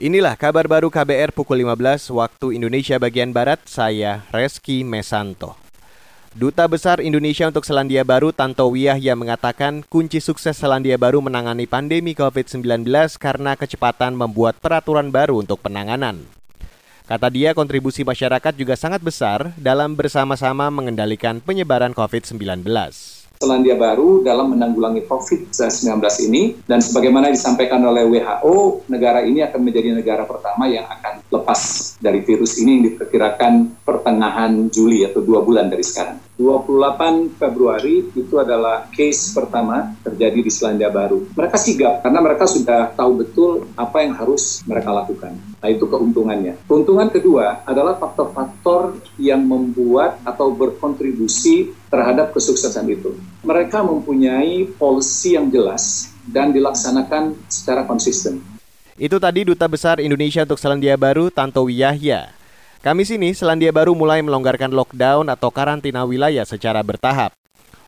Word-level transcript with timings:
Inilah 0.00 0.32
kabar 0.32 0.64
baru 0.64 0.88
KBR 0.88 1.28
pukul 1.28 1.60
15 1.60 2.08
waktu 2.16 2.56
Indonesia 2.56 2.96
bagian 2.96 3.36
Barat, 3.36 3.60
saya 3.68 4.24
Reski 4.32 4.80
Mesanto. 4.80 5.60
Duta 6.32 6.64
Besar 6.64 7.04
Indonesia 7.04 7.44
untuk 7.44 7.68
Selandia 7.68 8.00
Baru 8.00 8.32
Tanto 8.32 8.64
Wiyahya 8.72 9.12
mengatakan 9.12 9.84
kunci 9.84 10.24
sukses 10.24 10.56
Selandia 10.56 10.96
Baru 10.96 11.20
menangani 11.20 11.68
pandemi 11.68 12.16
COVID-19 12.16 12.88
karena 13.20 13.52
kecepatan 13.60 14.16
membuat 14.16 14.56
peraturan 14.56 15.12
baru 15.12 15.44
untuk 15.44 15.60
penanganan. 15.60 16.24
Kata 17.04 17.28
dia, 17.28 17.52
kontribusi 17.52 18.00
masyarakat 18.00 18.56
juga 18.56 18.80
sangat 18.80 19.04
besar 19.04 19.52
dalam 19.60 20.00
bersama-sama 20.00 20.72
mengendalikan 20.72 21.44
penyebaran 21.44 21.92
COVID-19. 21.92 22.64
Selandia 23.40 23.72
Baru 23.72 24.20
dalam 24.20 24.52
menanggulangi 24.52 25.08
COVID-19 25.08 25.96
ini. 26.28 26.60
Dan 26.60 26.84
sebagaimana 26.84 27.32
disampaikan 27.32 27.80
oleh 27.80 28.04
WHO, 28.04 28.84
negara 28.92 29.24
ini 29.24 29.40
akan 29.40 29.64
menjadi 29.64 29.96
negara 29.96 30.28
pertama 30.28 30.68
yang 30.68 30.84
akan 30.84 31.19
lepas 31.30 31.94
dari 32.02 32.20
virus 32.26 32.58
ini 32.58 32.70
yang 32.76 32.84
diperkirakan 32.92 33.82
pertengahan 33.86 34.68
Juli 34.68 35.06
atau 35.06 35.22
dua 35.22 35.40
bulan 35.40 35.70
dari 35.70 35.86
sekarang. 35.86 36.18
28 36.40 37.36
Februari 37.36 38.00
itu 38.16 38.34
adalah 38.40 38.88
case 38.96 39.36
pertama 39.36 39.92
terjadi 40.00 40.40
di 40.40 40.48
Selandia 40.48 40.88
Baru. 40.88 41.28
Mereka 41.36 41.60
sigap 41.60 42.00
karena 42.00 42.20
mereka 42.24 42.48
sudah 42.48 42.96
tahu 42.96 43.20
betul 43.20 43.50
apa 43.76 44.00
yang 44.00 44.16
harus 44.16 44.64
mereka 44.64 44.88
lakukan. 44.88 45.36
Nah 45.36 45.68
itu 45.68 45.84
keuntungannya. 45.84 46.56
Keuntungan 46.64 47.12
kedua 47.12 47.60
adalah 47.68 48.00
faktor-faktor 48.00 48.96
yang 49.20 49.44
membuat 49.44 50.16
atau 50.24 50.48
berkontribusi 50.48 51.76
terhadap 51.92 52.32
kesuksesan 52.32 52.88
itu. 52.88 53.12
Mereka 53.44 53.84
mempunyai 53.84 54.64
polisi 54.80 55.36
yang 55.36 55.52
jelas 55.52 56.08
dan 56.24 56.56
dilaksanakan 56.56 57.36
secara 57.52 57.84
konsisten. 57.84 58.59
Itu 59.00 59.16
tadi 59.16 59.48
Duta 59.48 59.64
Besar 59.64 59.96
Indonesia 59.96 60.44
untuk 60.44 60.60
Selandia 60.60 60.92
Baru, 60.92 61.32
Tanto 61.32 61.64
Yahya. 61.72 62.36
Kamis 62.84 63.08
ini, 63.08 63.32
Selandia 63.32 63.72
Baru 63.72 63.96
mulai 63.96 64.20
melonggarkan 64.20 64.68
lockdown 64.68 65.24
atau 65.32 65.48
karantina 65.48 66.04
wilayah 66.04 66.44
secara 66.44 66.84
bertahap. 66.84 67.32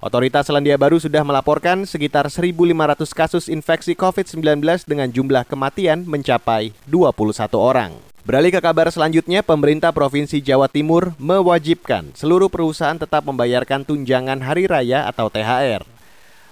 Otoritas 0.00 0.48
Selandia 0.48 0.80
Baru 0.80 0.96
sudah 0.96 1.20
melaporkan 1.20 1.84
sekitar 1.84 2.32
1.500 2.32 3.12
kasus 3.12 3.52
infeksi 3.52 3.92
COVID-19 3.92 4.64
dengan 4.88 5.12
jumlah 5.12 5.44
kematian 5.44 6.08
mencapai 6.08 6.72
21 6.88 7.60
orang. 7.60 7.92
Beralih 8.24 8.56
ke 8.56 8.64
kabar 8.64 8.88
selanjutnya, 8.88 9.44
pemerintah 9.44 9.92
Provinsi 9.92 10.40
Jawa 10.40 10.72
Timur 10.72 11.12
mewajibkan 11.20 12.08
seluruh 12.16 12.48
perusahaan 12.48 12.96
tetap 12.96 13.28
membayarkan 13.28 13.84
tunjangan 13.84 14.40
hari 14.40 14.64
raya 14.64 15.04
atau 15.12 15.28
THR. 15.28 15.91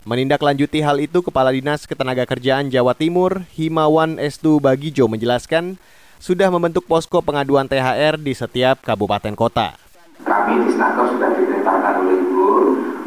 Menindaklanjuti 0.01 0.81
hal 0.81 0.97
itu, 0.97 1.21
Kepala 1.21 1.53
Dinas 1.53 1.85
Ketenagakerjaan 1.85 2.73
Jawa 2.73 2.97
Timur, 2.97 3.45
Himawan 3.53 4.17
Estu 4.17 4.57
Bagijo 4.57 5.05
menjelaskan, 5.13 5.77
sudah 6.17 6.49
membentuk 6.49 6.89
posko 6.89 7.21
pengaduan 7.21 7.69
THR 7.69 8.17
di 8.17 8.33
setiap 8.33 8.81
kabupaten 8.81 9.37
kota. 9.37 9.77
Kami 10.25 10.65
di 10.65 10.73
Snaker 10.73 11.05
sudah 11.05 11.37
diperintahkan 11.37 12.01
oleh 12.01 12.17
Ibu 12.17 12.49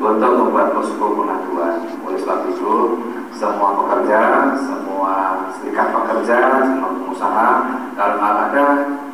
untuk 0.05 0.31
membuat 0.38 0.77
posko 0.77 1.05
pengaduan. 1.17 1.81
Oleh 2.05 2.19
sebab 2.21 2.39
itu, 2.53 2.73
semua 3.41 3.69
pekerja, 3.73 4.21
semua 4.61 5.14
serikat 5.58 5.88
pekerja, 5.97 6.38
semua 6.61 6.89
pengusaha, 6.94 7.49
kalau 7.97 8.17
ada 8.21 8.66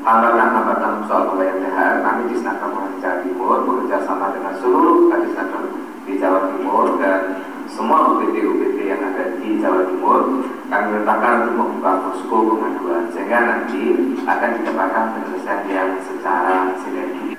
hambatan-hambatan 0.03 0.93
soal 1.07 1.31
pembayaran 1.31 1.63
THR, 1.63 1.95
kami 2.03 2.21
di 2.27 2.35
Snaker 2.43 2.69
Jawa 2.99 3.23
Timur 3.23 3.63
bekerja 3.63 4.03
sama 4.03 4.35
dengan 4.35 4.51
seluruh 4.59 5.07
kadis 5.07 5.31
di 6.03 6.13
Jawa 6.19 6.51
Timur 6.51 6.98
kami 10.69 11.01
letakkan 11.01 11.33
untuk 11.49 11.55
membuka 11.57 11.91
posko 12.05 12.37
pengaduan 12.45 13.03
sehingga 13.09 13.39
nanti 13.41 13.81
akan 14.21 14.49
didapatkan 14.61 15.05
penyelesaian 15.17 15.61
yang 15.65 15.89
secara 16.05 16.55
sinergi. 16.85 17.29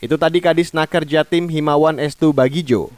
Itu 0.00 0.16
tadi 0.16 0.40
Kadis 0.40 0.72
Naker 0.72 1.04
Jatim 1.04 1.52
Himawan 1.52 2.00
Estu 2.00 2.32
Bagijo. 2.32 2.88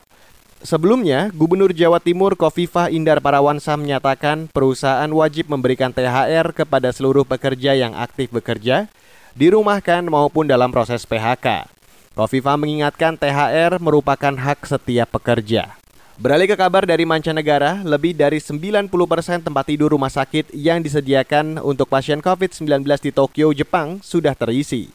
Sebelumnya, 0.65 1.29
Gubernur 1.37 1.71
Jawa 1.71 2.01
Timur 2.01 2.33
Kofifah 2.35 2.89
Indar 2.89 3.21
Parawansa 3.21 3.77
menyatakan 3.77 4.49
perusahaan 4.49 5.11
wajib 5.13 5.53
memberikan 5.53 5.93
THR 5.93 6.57
kepada 6.57 6.91
seluruh 6.91 7.29
pekerja 7.29 7.77
yang 7.77 7.93
aktif 7.93 8.33
bekerja, 8.33 8.89
dirumahkan 9.37 10.09
maupun 10.09 10.49
dalam 10.49 10.73
proses 10.73 11.05
PHK. 11.05 11.69
Kofifah 12.17 12.57
mengingatkan 12.57 13.21
THR 13.21 13.77
merupakan 13.79 14.33
hak 14.33 14.65
setiap 14.65 15.13
pekerja. 15.13 15.77
Beralih 16.17 16.49
ke 16.49 16.57
kabar 16.57 16.89
dari 16.89 17.05
mancanegara, 17.05 17.85
lebih 17.85 18.17
dari 18.17 18.41
90% 18.41 18.89
tempat 19.45 19.65
tidur 19.69 19.93
rumah 19.93 20.09
sakit 20.09 20.49
yang 20.57 20.81
disediakan 20.81 21.61
untuk 21.61 21.93
pasien 21.93 22.25
COVID-19 22.25 22.89
di 23.05 23.13
Tokyo, 23.13 23.53
Jepang 23.53 24.01
sudah 24.01 24.33
terisi. 24.33 24.89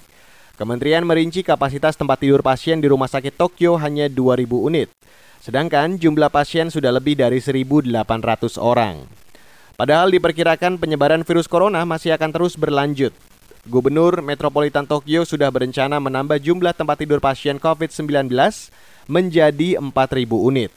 Kementerian 0.57 1.05
merinci 1.05 1.45
kapasitas 1.45 1.93
tempat 1.93 2.25
tidur 2.25 2.41
pasien 2.41 2.81
di 2.81 2.89
rumah 2.89 3.05
sakit 3.05 3.37
Tokyo 3.37 3.77
hanya 3.77 4.09
2.000 4.09 4.49
unit, 4.49 4.89
sedangkan 5.45 6.01
jumlah 6.01 6.33
pasien 6.33 6.73
sudah 6.73 6.89
lebih 6.89 7.13
dari 7.13 7.37
1.800 7.37 8.57
orang. 8.57 9.05
Padahal 9.77 10.09
diperkirakan 10.09 10.81
penyebaran 10.81 11.21
virus 11.21 11.45
corona 11.45 11.85
masih 11.85 12.17
akan 12.17 12.33
terus 12.33 12.57
berlanjut. 12.57 13.13
Gubernur 13.69 14.25
Metropolitan 14.25 14.89
Tokyo 14.89 15.21
sudah 15.21 15.53
berencana 15.53 16.01
menambah 16.01 16.41
jumlah 16.41 16.73
tempat 16.73 16.97
tidur 16.97 17.21
pasien 17.21 17.61
COVID-19 17.61 18.09
menjadi 19.05 19.77
4.000 19.77 19.85
unit. 20.33 20.73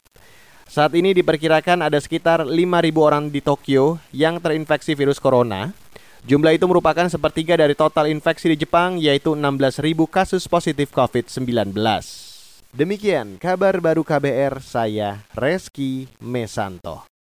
Saat 0.75 0.91
ini 0.91 1.15
diperkirakan 1.15 1.87
ada 1.87 1.95
sekitar 1.95 2.43
5.000 2.43 2.51
orang 2.99 3.31
di 3.31 3.39
Tokyo 3.39 3.95
yang 4.11 4.43
terinfeksi 4.43 4.91
virus 4.91 5.23
corona. 5.23 5.71
Jumlah 6.27 6.51
itu 6.51 6.67
merupakan 6.67 7.07
sepertiga 7.07 7.55
dari 7.55 7.79
total 7.79 8.11
infeksi 8.11 8.51
di 8.51 8.59
Jepang 8.59 8.99
yaitu 8.99 9.39
16.000 9.39 9.79
kasus 10.11 10.43
positif 10.51 10.91
COVID-19. 10.91 11.71
Demikian 12.75 13.39
kabar 13.39 13.79
baru 13.79 14.03
KBR 14.03 14.59
saya 14.59 15.23
Reski 15.31 16.11
Mesanto. 16.19 17.14